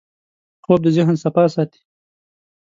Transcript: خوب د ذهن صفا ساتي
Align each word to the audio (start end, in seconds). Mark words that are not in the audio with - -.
خوب 0.63 0.79
د 0.83 0.87
ذهن 0.95 1.15
صفا 1.23 1.43
ساتي 1.53 1.81